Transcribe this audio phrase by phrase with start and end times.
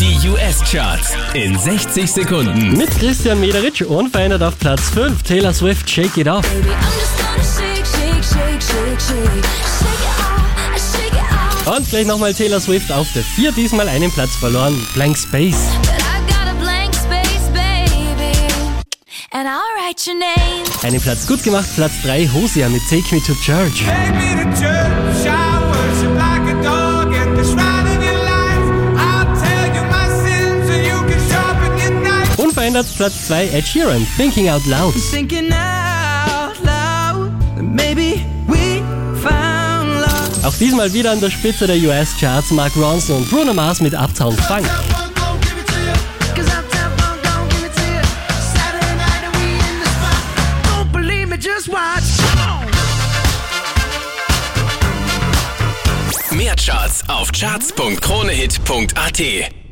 [0.00, 2.72] Die US-Charts in 60 Sekunden.
[2.72, 5.22] Mit Christian Mederitsch unverändert auf Platz 5.
[5.22, 6.40] Taylor Swift, Shake It Off.
[6.50, 6.70] Baby,
[7.44, 8.80] shake, shake, shake,
[9.36, 9.44] it.
[11.66, 13.52] Und gleich nochmal Taylor Swift auf der 4.
[13.52, 14.74] Diesmal einen Platz verloren.
[14.94, 15.68] Blank Space.
[15.82, 18.32] But I got a blank space, baby.
[19.32, 20.64] And I'll write your name.
[20.82, 22.26] Einen Platz gut gemacht, Platz 3.
[22.32, 23.84] Hosea mit Take Me to Church.
[23.84, 24.29] Take
[32.80, 33.48] Unverändert Platz 2.
[33.48, 34.94] Ed Sheeran, Thinking Out Loud.
[35.10, 37.30] Thinking out loud,
[37.60, 38.80] maybe we
[39.22, 40.46] found love.
[40.46, 42.52] Auch diesmal wieder an der Spitze der US-Charts.
[42.52, 44.66] Mark Ronson und Bruno Mars mit Uptown Funk.
[56.30, 59.59] Mehr Charts auf charts.kronehit.at.